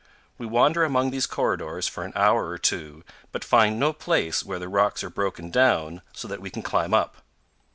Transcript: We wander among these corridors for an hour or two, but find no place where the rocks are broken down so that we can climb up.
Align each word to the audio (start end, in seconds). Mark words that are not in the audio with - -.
We 0.39 0.47
wander 0.47 0.83
among 0.83 1.11
these 1.11 1.27
corridors 1.27 1.87
for 1.87 2.03
an 2.03 2.11
hour 2.15 2.47
or 2.49 2.57
two, 2.57 3.03
but 3.31 3.43
find 3.43 3.79
no 3.79 3.93
place 3.93 4.43
where 4.43 4.57
the 4.57 4.67
rocks 4.67 5.03
are 5.03 5.11
broken 5.11 5.51
down 5.51 6.01
so 6.11 6.27
that 6.27 6.41
we 6.41 6.49
can 6.49 6.63
climb 6.63 6.91
up. 6.95 7.17